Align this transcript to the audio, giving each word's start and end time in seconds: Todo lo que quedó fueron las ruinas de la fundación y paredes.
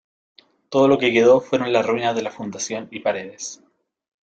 Todo 0.69 0.87
lo 0.87 0.97
que 0.97 1.13
quedó 1.13 1.41
fueron 1.41 1.71
las 1.71 1.85
ruinas 1.85 2.15
de 2.15 2.23
la 2.23 2.31
fundación 2.31 2.87
y 2.89 3.01
paredes. 3.01 3.61